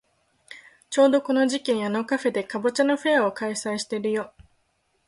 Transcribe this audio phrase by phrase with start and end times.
[0.89, 4.33] ちょうどこの時期にあのカフェでかぼちゃのフェアを開催してるよ。